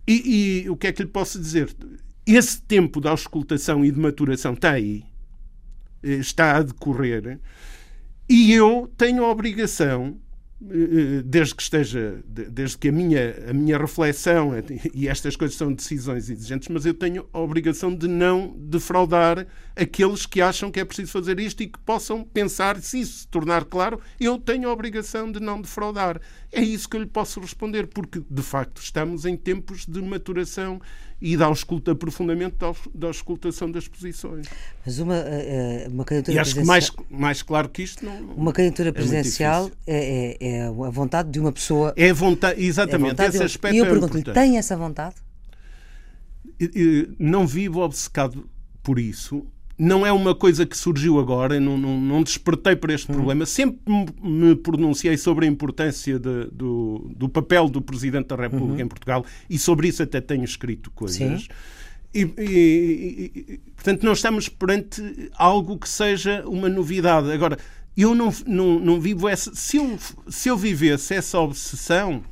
[0.06, 1.74] E, e, o que é que lhe posso dizer?
[2.26, 5.04] Esse tempo de auscultação e de maturação está aí,
[6.02, 7.40] eh, está a decorrer,
[8.28, 10.18] e eu tenho a obrigação
[10.58, 14.52] desde que esteja, desde que a minha, a minha reflexão,
[14.94, 20.24] e estas coisas são decisões exigentes, mas eu tenho a obrigação de não defraudar aqueles
[20.24, 23.66] que acham que é preciso fazer isto e que possam pensar, se isso se tornar
[23.66, 26.20] claro, eu tenho a obrigação de não defraudar.
[26.50, 30.80] É isso que eu lhe posso responder, porque de facto estamos em tempos de maturação
[31.20, 32.56] e da ausculta profundamente
[32.94, 34.46] da auscultação das posições.
[34.84, 38.20] Mas uma, eh, eh, uma candidatura e acho que mais, mais claro que isto não.
[38.34, 41.94] Uma candidatura é presidencial é, é, é, a vontade de uma pessoa.
[41.96, 43.74] É a vontade, exatamente, é vontade esse aspecto.
[43.74, 45.14] E eu pergunto-lhe, tem essa vontade?
[47.18, 48.48] Não vivo obcecado
[48.82, 49.46] por isso,
[49.78, 53.14] não é uma coisa que surgiu agora, não, não, não despertei para este hum.
[53.14, 53.44] problema.
[53.44, 53.78] Sempre
[54.22, 58.80] me pronunciei sobre a importância de, do, do papel do Presidente da República uhum.
[58.80, 61.48] em Portugal e sobre isso até tenho escrito coisas.
[62.14, 67.30] E, e, e, portanto, não estamos perante algo que seja uma novidade.
[67.30, 67.58] Agora,
[67.94, 69.54] eu não, não, não vivo essa.
[69.54, 72.22] Se eu, se eu vivesse essa obsessão,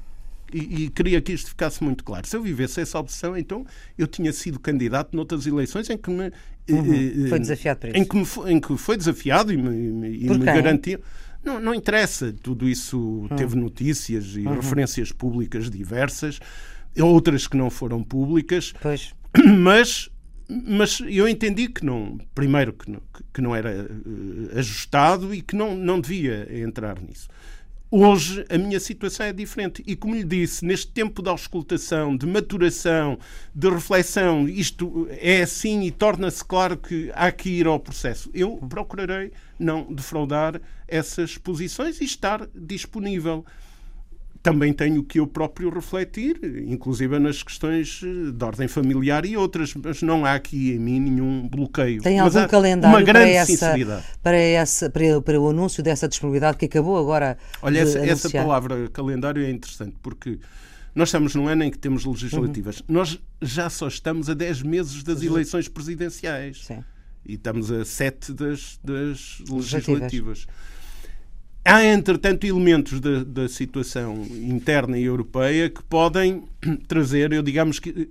[0.54, 2.26] e, e, queria que isto ficasse muito claro.
[2.26, 3.66] Se eu vivesse essa obsessão, então
[3.98, 6.30] eu tinha sido candidato noutras eleições em que me.
[6.70, 7.24] Uhum.
[7.26, 7.98] Eh, foi desafiado para isso.
[7.98, 11.00] Em que, me, em que foi desafiado e me, e me garantiu.
[11.42, 12.32] Não, não interessa.
[12.32, 13.36] Tudo isso uhum.
[13.36, 14.54] teve notícias e uhum.
[14.54, 16.38] referências públicas diversas,
[16.98, 18.72] outras que não foram públicas.
[18.80, 19.12] Pois.
[19.58, 20.08] Mas
[20.46, 23.00] mas eu entendi que não, primeiro que não,
[23.32, 27.28] que não era uh, ajustado e que não, não devia entrar nisso.
[27.96, 32.26] Hoje a minha situação é diferente e, como lhe disse, neste tempo de auscultação, de
[32.26, 33.16] maturação,
[33.54, 38.28] de reflexão, isto é assim e torna-se claro que há que ir ao processo.
[38.34, 43.46] Eu procurarei não defraudar essas posições e estar disponível
[44.44, 49.72] também tenho que eu próprio refletir, inclusive nas questões eh, de ordem familiar e outras,
[49.74, 52.02] mas não há aqui em mim nenhum bloqueio.
[52.02, 56.06] Tem mas algum calendário uma grande para, essa, para, essa, para, para, o anúncio dessa
[56.06, 57.38] disponibilidade que acabou agora?
[57.62, 60.38] Olha, essa, essa, palavra calendário é interessante porque
[60.94, 62.80] nós estamos num ano em que temos legislativas.
[62.80, 62.84] Uhum.
[62.88, 66.66] Nós já só estamos a 10 meses das eleições presidenciais.
[66.66, 66.84] Sim.
[67.24, 70.46] E estamos a 7 das, das legislativas.
[71.64, 76.44] Há, entretanto, elementos da, da, situação interna e europeia que podem
[76.86, 78.10] trazer, eu digamos que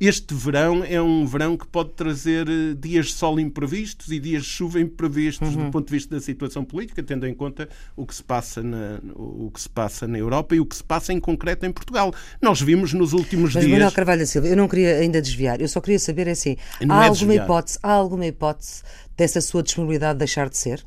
[0.00, 4.42] este verão é um verão que pode trazer eh, dias de sol imprevistos e dias
[4.42, 5.66] de chuva imprevistos uhum.
[5.66, 8.98] do ponto de vista da situação política, tendo em conta o que se passa na,
[9.14, 12.12] o que se passa na Europa e o que se passa em concreto em Portugal.
[12.40, 13.78] Nós vimos nos últimos Mas, dias.
[13.78, 16.96] Manuel Carvalho da Silva, eu não queria ainda desviar, eu só queria saber assim, não
[16.96, 18.82] há é alguma hipótese, há alguma hipótese
[19.16, 20.84] dessa sua disponibilidade deixar de ser?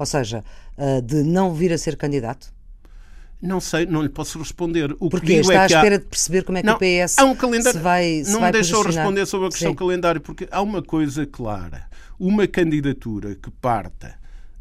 [0.00, 0.42] Ou seja,
[0.78, 2.50] uh, de não vir a ser candidato?
[3.42, 4.96] Não sei, não lhe posso responder.
[4.98, 5.98] O porque está é à espera há...
[5.98, 7.78] de perceber como é que não, o PS há um calendário...
[7.78, 9.76] se vai se Não vai me deixou responder sobre a questão Sim.
[9.76, 11.86] calendário, porque há uma coisa clara.
[12.18, 14.18] Uma candidatura que parta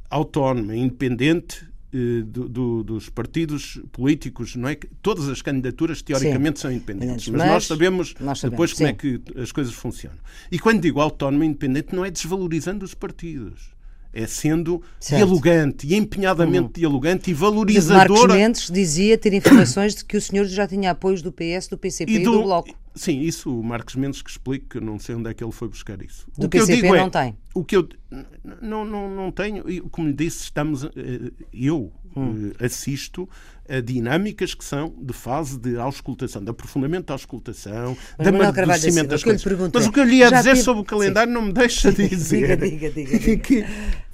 [0.10, 4.78] autónoma, independente eh, do, do, dos partidos políticos, não é?
[5.02, 6.64] Todas as candidaturas teoricamente Sim.
[6.64, 10.20] são independentes, mas, mas nós, sabemos nós, sabemos depois como é que as coisas funcionam.
[10.52, 13.79] E quando digo autónoma independente, não é desvalorizando os partidos
[14.14, 15.18] é sendo certo.
[15.18, 16.72] dialogante e empenhadamente hum.
[16.76, 18.10] dialogante e valorizadora.
[18.10, 21.78] Marcos Mendes dizia ter informações de que o senhor já tinha apoios do PS, do
[21.78, 22.76] PCP e do, e do Bloco.
[22.96, 25.52] Sim, isso o Marcos Mendes que explica, que eu não sei onde é que ele
[25.52, 26.28] foi buscar isso.
[26.38, 27.38] Do o que PCP eu digo é, não tem.
[27.54, 27.88] O que eu
[28.62, 32.52] não, não, não tenho, como lhe disse, estamos eh, eu hum.
[32.60, 33.30] Eh, assisto
[33.70, 39.10] a dinâmicas que são de fase de auscultação, de aprofundamento da auscultação, Mas de amadurecimento
[39.10, 39.44] das coisas.
[39.74, 40.64] Mas o que eu lhe ia dizer tive...
[40.64, 41.40] sobre o calendário Sim.
[41.40, 42.58] não me deixa dizer.
[42.58, 43.38] diga, diga, diga.
[43.38, 43.66] que,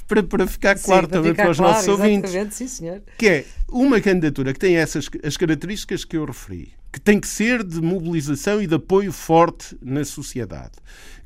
[0.08, 3.46] para, para ficar claro Sim, também para, para os claro, nossos ouvintes, Sim, que é
[3.70, 7.82] uma candidatura que tem essas as características que eu referi, que tem que ser de
[7.82, 10.74] mobilização e de apoio forte na sociedade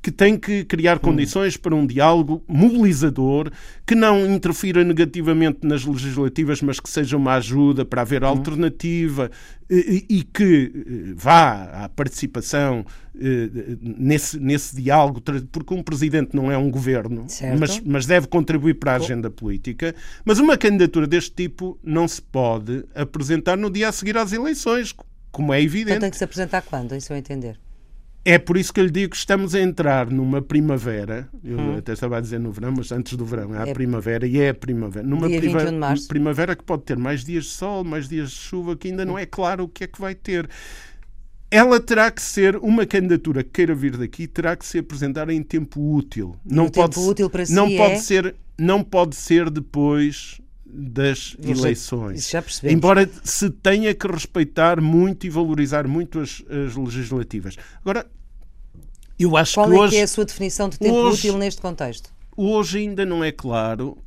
[0.02, 1.02] que tem que criar hum.
[1.02, 3.52] condições para um diálogo mobilizador,
[3.86, 8.28] que não interfira negativamente nas legislativas, mas que seja uma ajuda para haver hum.
[8.28, 9.30] alternativa
[9.70, 12.86] e, e que eh, vá à participação
[13.22, 13.50] eh,
[13.82, 17.28] nesse, nesse diálogo, porque um presidente não é um governo,
[17.60, 19.94] mas, mas deve contribuir para a agenda política.
[20.24, 24.96] Mas uma candidatura deste tipo não se pode apresentar no dia a seguir às eleições,
[25.32, 25.92] como é evidente.
[25.92, 26.96] Então tem que se apresentar quando?
[26.96, 27.60] Isso eu entender.
[28.30, 31.28] É por isso que eu lhe digo que estamos a entrar numa primavera.
[31.44, 31.78] Eu hum.
[31.78, 34.50] até estava a dizer no verão, mas antes do verão é a primavera e é
[34.50, 35.04] a primavera.
[35.04, 35.66] Numa priva...
[36.08, 39.18] primavera que pode ter mais dias de sol, mais dias de chuva, que ainda não
[39.18, 40.48] é claro o que é que vai ter.
[41.50, 45.42] Ela terá que ser uma candidatura que queira vir daqui, terá que ser apresentada em
[45.42, 46.36] tempo útil.
[46.46, 47.78] Não pode tempo útil para si não é...
[47.78, 52.20] pode ser, não pode ser depois das eleições.
[52.20, 52.44] Isso já.
[52.70, 57.56] Embora se tenha que respeitar muito e valorizar muito as, as legislativas.
[57.82, 58.06] Agora,
[59.20, 61.38] eu acho Qual que é hoje, que é a sua definição de tempo hoje, útil
[61.38, 62.10] neste contexto?
[62.36, 63.98] Hoje ainda não é claro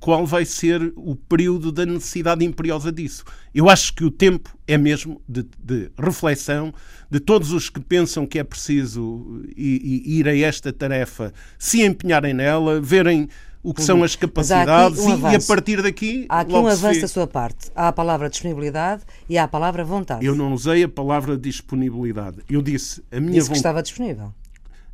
[0.00, 3.24] qual vai ser o período da necessidade imperiosa disso.
[3.54, 6.72] Eu acho que o tempo é mesmo de, de reflexão
[7.10, 12.80] de todos os que pensam que é preciso ir a esta tarefa, se empenharem nela,
[12.80, 13.28] verem
[13.66, 16.24] o que são as capacidades um e, a partir daqui.
[16.28, 17.68] Há aqui um avanço da sua parte.
[17.74, 20.24] Há a palavra disponibilidade e há a palavra vontade.
[20.24, 22.38] Eu não usei a palavra disponibilidade.
[22.48, 23.50] Eu disse a minha vontade.
[23.50, 24.32] que estava disponível.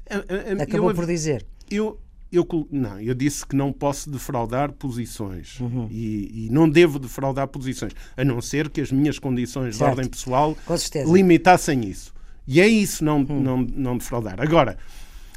[0.09, 1.45] A, a, Acabou eu, por dizer.
[1.71, 2.01] Eu,
[2.33, 5.87] eu, não, eu disse que não posso defraudar posições uhum.
[5.91, 9.93] e, e, não devo defraudar posições, a não ser que as minhas condições certo.
[9.93, 10.57] de ordem pessoal
[11.13, 12.11] limitassem isso.
[12.49, 13.39] E é isso, não, uhum.
[13.39, 14.41] não, não defraudar.
[14.41, 14.79] Agora,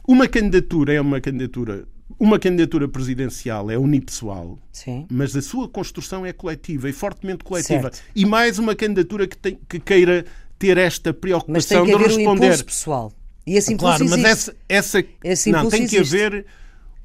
[0.08, 1.86] uma candidatura é uma candidatura
[2.20, 5.06] uma candidatura presidencial é unipessoal, Sim.
[5.10, 7.91] mas a sua construção é coletiva e fortemente coletiva.
[7.91, 8.04] Certo.
[8.15, 10.26] E mais uma candidatura que, tem, que queira
[10.58, 12.41] ter esta preocupação mas tem que haver de responder.
[12.41, 13.13] Um impulso pessoal.
[13.46, 14.22] E esse impulso claro, existe.
[14.22, 15.96] mas essa, essa esse não tem existe.
[15.96, 16.46] que haver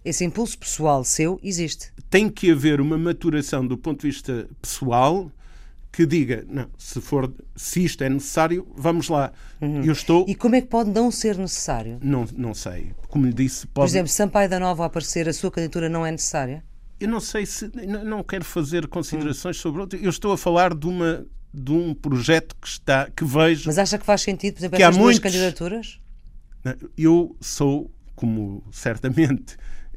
[0.05, 1.93] esse impulso pessoal seu existe.
[2.09, 5.31] Tem que haver uma maturação do ponto de vista pessoal
[5.93, 9.33] que diga, não, se for, se isto é necessário, vamos lá.
[9.61, 9.85] Uhum.
[9.85, 10.25] Eu estou.
[10.29, 11.99] E como é que pode não ser necessário?
[12.01, 12.93] Não, não sei.
[13.09, 13.87] Como lhe disse, pode.
[13.87, 16.65] Por exemplo, Sampaio da Nova aparecer, a sua candidatura não é necessária?
[17.01, 17.71] Eu não sei se.
[18.05, 19.63] Não quero fazer considerações uhum.
[19.63, 19.99] sobre outro.
[19.99, 23.65] Eu estou a falar de uma de um projeto que está que vejo.
[23.67, 25.21] Mas acha que faz sentido, por exemplo, essas duas muitos...
[25.21, 26.01] candidaturas?
[26.97, 29.57] Eu sou, como certamente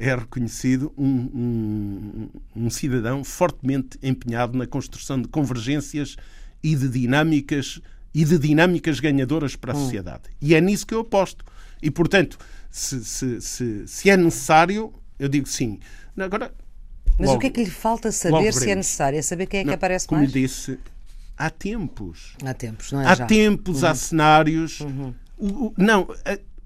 [0.10, 6.18] é reconhecido um, um, um, cidadão fortemente empenhado na construção de convergências
[6.62, 7.80] e de dinâmicas
[8.14, 9.80] e de dinâmicas ganhadoras para a hum.
[9.80, 10.24] sociedade.
[10.42, 11.46] E é nisso que eu aposto.
[11.82, 12.38] E, portanto,
[12.70, 15.80] se, se, se, se é necessário, eu digo sim.
[16.18, 16.54] Agora,
[17.18, 19.18] Mas logo, o que é que lhe falta saber se é necessário?
[19.18, 20.32] É saber quem é que Não, aparece como mais?
[20.32, 20.80] Como disse,
[21.38, 22.36] há tempos.
[22.44, 23.06] Há tempos, não é?
[23.06, 23.26] Há já.
[23.26, 23.90] tempos, uhum.
[23.90, 24.80] há cenários.
[24.82, 25.14] Uhum.
[25.38, 26.08] O, o, não,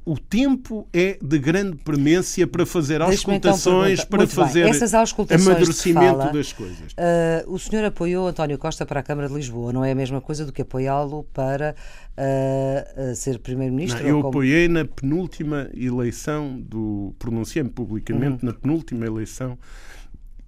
[0.07, 4.93] o tempo é de grande premência para fazer então auscultações, então para Muito fazer Essas
[4.93, 6.93] auscultações amadurecimento fala, das coisas.
[6.93, 10.21] Uh, o senhor apoiou António Costa para a Câmara de Lisboa, não é a mesma
[10.21, 11.75] coisa do que apoiá-lo para
[12.17, 14.07] uh, uh, ser Primeiro-Ministro?
[14.07, 14.29] Eu como...
[14.29, 17.13] apoiei na penúltima eleição do.
[17.19, 18.49] pronunciei-me publicamente uhum.
[18.49, 19.59] na penúltima eleição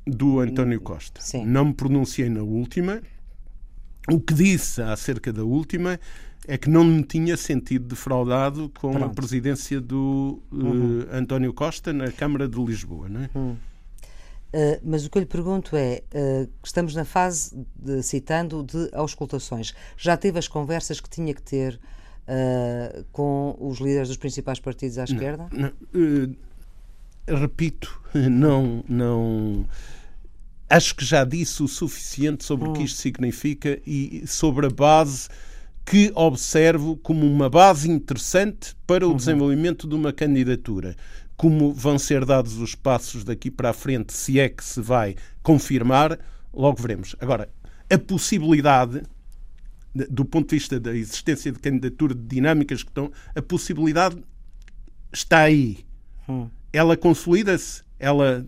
[0.08, 1.20] do António Costa.
[1.20, 1.46] Sim.
[1.46, 3.02] Não me pronunciei na última.
[4.10, 6.00] O que disse acerca da última
[6.50, 9.06] é que não me tinha sentido defraudado com Pronto.
[9.06, 11.06] a presidência do uh, uhum.
[11.12, 13.08] António Costa na Câmara de Lisboa.
[13.08, 13.30] Não é?
[13.36, 13.52] Uhum.
[13.52, 13.58] Uh,
[14.84, 19.76] mas o que eu lhe pergunto é: uh, estamos na fase, de, citando, de auscultações.
[19.96, 21.80] Já teve as conversas que tinha que ter
[22.26, 25.48] uh, com os líderes dos principais partidos à esquerda?
[25.52, 26.36] Não,
[27.28, 29.68] repito, não, não.
[30.68, 32.72] Acho que já disse o suficiente sobre hum.
[32.72, 32.86] o que hum.
[32.86, 35.30] isto significa e sobre a base
[35.90, 39.16] que observo como uma base interessante para o uhum.
[39.16, 40.96] desenvolvimento de uma candidatura.
[41.36, 45.16] Como vão ser dados os passos daqui para a frente, se é que se vai
[45.42, 46.20] confirmar,
[46.54, 47.16] logo veremos.
[47.20, 47.50] Agora,
[47.90, 49.02] a possibilidade,
[50.12, 54.24] do ponto de vista da existência de candidatura, de dinâmicas que estão, a possibilidade
[55.12, 55.80] está aí.
[56.30, 56.50] Hum.
[56.72, 58.48] Ela consolida-se ela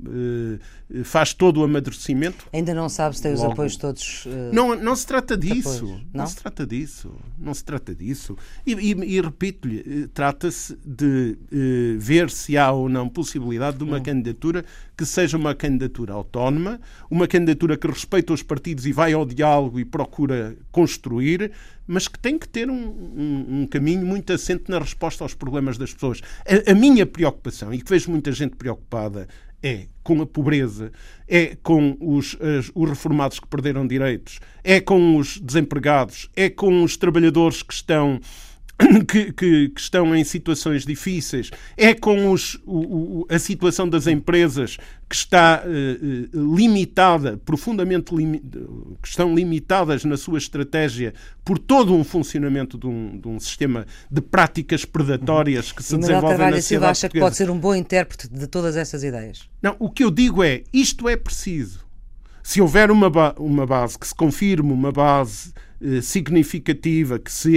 [0.00, 2.46] uh, faz todo o amadurecimento.
[2.52, 3.52] Ainda não sabe se tem os Logo.
[3.52, 4.26] apoios todos.
[4.26, 5.86] Uh, não, não se trata disso.
[5.86, 6.00] Não?
[6.12, 6.26] não?
[6.26, 7.12] se trata disso.
[7.38, 8.36] Não se trata disso.
[8.66, 13.84] E, e, e repito-lhe, eh, trata-se de uh, ver se há ou não possibilidade de
[13.84, 14.02] uma hum.
[14.02, 14.64] candidatura
[14.96, 19.78] que seja uma candidatura autónoma, uma candidatura que respeita os partidos e vai ao diálogo
[19.78, 21.52] e procura construir,
[21.88, 25.78] mas que tem que ter um, um, um caminho muito assente na resposta aos problemas
[25.78, 26.20] das pessoas.
[26.46, 29.26] A, a minha preocupação, e que vejo muita gente preocupada,
[29.62, 30.92] é com a pobreza,
[31.26, 36.84] é com os, as, os reformados que perderam direitos, é com os desempregados, é com
[36.84, 38.20] os trabalhadores que estão
[39.08, 44.06] que, que, que, estão em situações difíceis, é com os, o, o, a situação das
[44.06, 44.76] empresas
[45.08, 48.38] que está uh, limitada, profundamente limi
[49.02, 51.12] que estão limitadas na sua estratégia
[51.44, 55.98] por todo um funcionamento de um, de um sistema de práticas predatórias que se e
[55.98, 59.48] desenvolve Carvalho na sociedade acha que pode ser um bom intérprete de todas essas ideias?
[59.60, 61.88] Não, o que eu digo é, isto é preciso.
[62.42, 65.67] Se houver uma, ba uma base que se confirme, uma base eh,
[66.02, 67.52] significativa que se,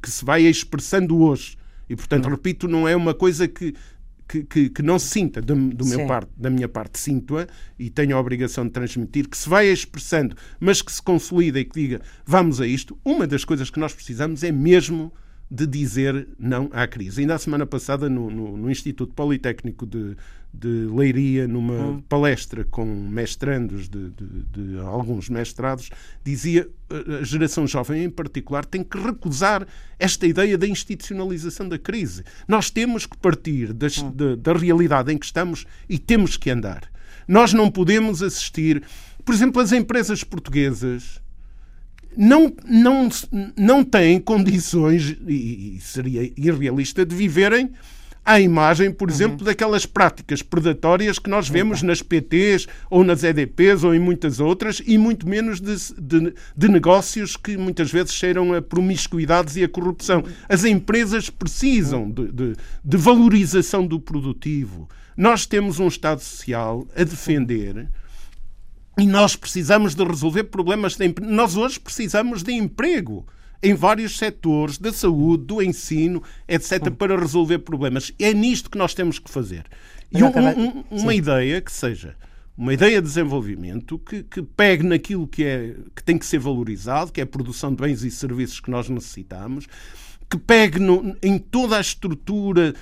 [0.00, 1.56] que se vai expressando hoje.
[1.88, 3.74] E, portanto, repito, não é uma coisa que,
[4.28, 6.98] que, que, que não se sinta do, do meu parte, da minha parte.
[6.98, 7.46] Sinto-a
[7.78, 11.64] e tenho a obrigação de transmitir que se vai expressando, mas que se consolida e
[11.64, 12.98] que diga vamos a isto.
[13.04, 15.12] Uma das coisas que nós precisamos é mesmo
[15.50, 17.20] de dizer não à crise.
[17.20, 20.16] Ainda a semana passada, no, no, no Instituto Politécnico de,
[20.52, 22.02] de Leiria, numa hum.
[22.08, 25.90] palestra com mestrandos de, de, de, alguns mestrados,
[26.24, 26.68] dizia
[27.20, 29.66] a geração jovem em particular tem que recusar
[29.98, 32.24] esta ideia da institucionalização da crise.
[32.48, 34.10] Nós temos que partir das, hum.
[34.10, 36.90] da, da realidade em que estamos e temos que andar.
[37.28, 38.82] Nós não podemos assistir,
[39.24, 41.20] por exemplo, as empresas portuguesas
[42.16, 43.08] não, não,
[43.56, 47.70] não têm condições, e, seria irrealista, de viverem
[48.24, 49.14] à imagem, por uhum.
[49.14, 54.40] exemplo, daquelas práticas predatórias que nós vemos nas PTs ou nas EDPs ou em muitas
[54.40, 59.62] outras, e muito menos de, de, de negócios que muitas vezes cheiram a promiscuidades e
[59.62, 60.24] a corrupção.
[60.48, 64.88] As empresas precisam de, de, de valorização do produtivo.
[65.16, 67.88] Nós temos um Estado Social a defender
[68.98, 71.30] e nós precisamos de resolver problemas de emprego.
[71.30, 73.26] Nós hoje precisamos de emprego
[73.62, 78.12] em vários setores da saúde, do ensino, etc., para resolver problemas.
[78.18, 79.64] É nisto que nós temos que fazer.
[80.12, 81.18] E um, um, uma Sim.
[81.18, 82.16] ideia que seja
[82.56, 87.12] uma ideia de desenvolvimento que, que pegue naquilo que, é, que tem que ser valorizado,
[87.12, 89.66] que é a produção de bens e serviços que nós necessitamos,
[90.30, 92.74] que pegue no, em toda a estrutura,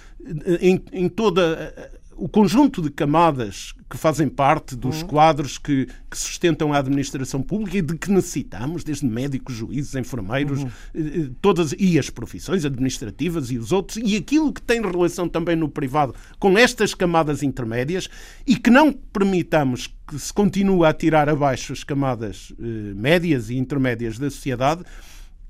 [0.61, 5.09] em, em toda o conjunto de camadas que fazem parte dos uhum.
[5.09, 10.62] quadros que, que, sustentam a administração pública e de que necessitamos, desde médicos, juízes, enfermeiros,
[10.62, 10.70] uhum.
[10.94, 15.29] Eh, eh, todas e as profissões administrativas e os outros, e aquilo que tem relação
[15.29, 18.09] também no privado com estas camadas intermédias
[18.46, 23.57] e que não permitamos que se continue a tirar abaixo as camadas eh, médias e
[23.57, 24.83] intermédias da sociedade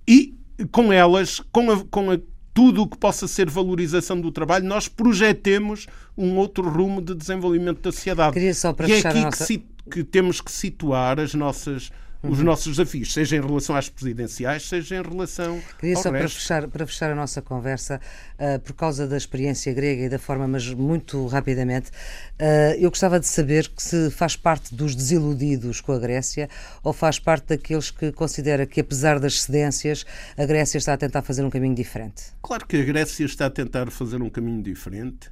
[0.07, 0.35] e
[0.71, 2.19] com elas, com a, com a
[2.55, 7.81] tudo o que possa ser valorização do trabalho, nós projetemos um outro rumo de desenvolvimento
[7.81, 8.35] da sociedade.
[8.35, 9.45] Queria só para e é aqui nossa...
[9.45, 11.91] que, que temos que situar as nossas
[12.29, 12.45] os Uhum.
[12.45, 16.37] nossos desafios, seja em relação às presidenciais, seja em relação Queria ao só para resto.
[16.41, 18.01] fechar, para fechar a nossa conversa,
[18.39, 23.21] uh, por causa da experiência grega e da forma, mas muito rapidamente, uh, eu gostava
[23.21, 26.49] de saber que se faz parte dos desiludidos com a Grécia
[26.83, 30.05] ou faz parte daqueles que considera que, apesar das cedências,
[30.37, 32.23] a Grécia está a tentar fazer um caminho diferente.
[32.43, 35.31] Claro que a Grécia está a tentar fazer um caminho diferente.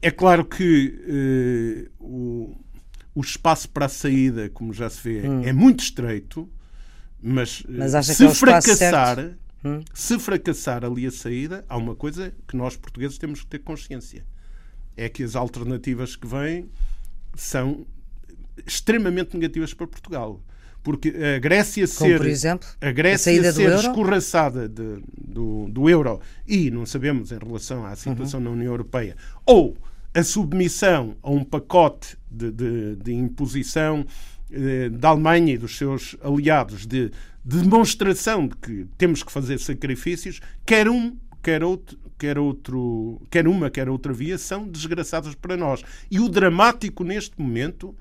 [0.00, 2.54] É claro que eh, o,
[3.14, 6.48] o espaço para a saída, como já se vê, é muito estreito,
[7.22, 9.34] mas, eh, Mas se é fracassar?
[9.62, 9.80] Hum.
[9.92, 14.24] se fracassar ali a saída, há uma coisa que nós portugueses temos que ter consciência.
[14.96, 16.70] É que as alternativas que vêm
[17.34, 17.86] são
[18.66, 20.42] extremamente negativas para Portugal.
[20.82, 22.14] Porque a Grécia Como, ser
[22.80, 27.84] a a Grécia do ser escorraçada de- do, do euro e não sabemos em relação
[27.84, 29.76] à situação na União Europeia, ou
[30.14, 34.04] a submissão a um pacote de, de- de imposição
[34.50, 37.10] eh, da Alemanha e dos seus aliados de,
[37.44, 41.98] de demonstração de que temos que fazer sacrifícios, quer um, quer outro.
[42.20, 45.82] Quer, outro, quer uma, quer outra via, são desgraçadas para nós.
[46.10, 47.96] E o dramático neste momento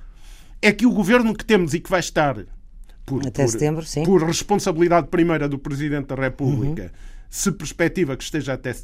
[0.62, 2.36] é que o governo que temos e que vai estar
[3.06, 4.04] por, Até por- setembro, sim.
[4.04, 6.92] por responsabilidade primeira do Presidente da República,
[7.30, 8.76] se perspectiva que esteja até,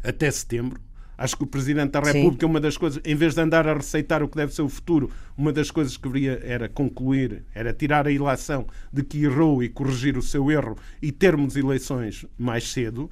[0.00, 0.80] até setembro.
[1.18, 2.12] Acho que o Presidente da Sim.
[2.12, 4.68] República, uma das coisas, em vez de andar a receitar o que deve ser o
[4.68, 9.60] futuro, uma das coisas que deveria era concluir, era tirar a ilação de que errou
[9.60, 13.10] e corrigir o seu erro e termos eleições mais cedo.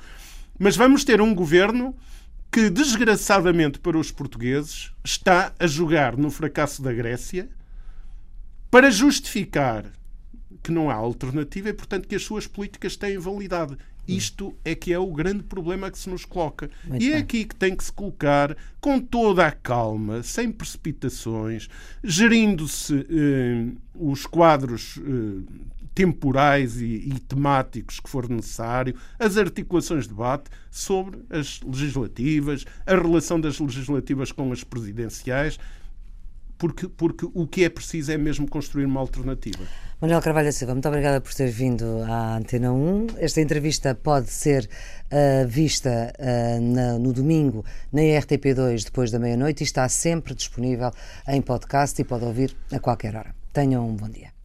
[0.56, 1.96] Mas vamos ter um governo
[2.52, 7.48] que, desgraçadamente para os portugueses, está a jogar no fracasso da Grécia
[8.70, 9.84] para justificar
[10.62, 13.76] que não há alternativa e, portanto, que as suas políticas têm validade.
[14.06, 16.70] Isto é que é o grande problema que se nos coloca.
[16.84, 17.22] Muito e é bem.
[17.22, 21.68] aqui que tem que se colocar com toda a calma, sem precipitações,
[22.04, 25.42] gerindo-se eh, os quadros eh,
[25.96, 32.94] temporais e, e temáticos que for necessário, as articulações de debate sobre as legislativas, a
[32.94, 35.58] relação das legislativas com as presidenciais,
[36.58, 39.66] porque, porque o que é preciso é mesmo construir uma alternativa.
[40.00, 43.06] Manuel Carvalho Silva, muito obrigada por ter vindo à Antena 1.
[43.18, 44.68] Esta entrevista pode ser
[45.10, 50.90] ah, vista ah, na- no domingo na RTP2 depois da meia-noite e está sempre disponível
[51.26, 53.34] em podcast e pode ouvir a qualquer hora.
[53.54, 54.35] Tenham um bom dia.